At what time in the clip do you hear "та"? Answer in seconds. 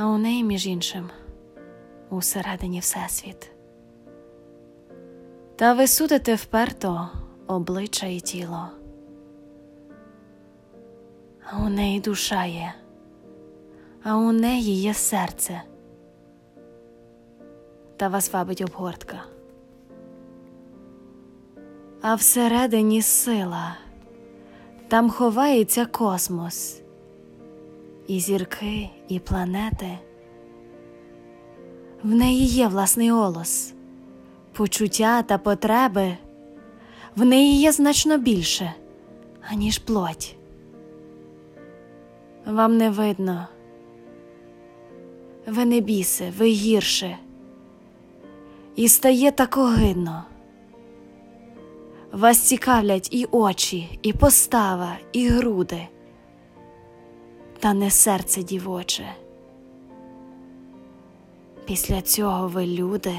5.56-5.74, 17.96-18.08, 35.22-35.38, 57.60-57.74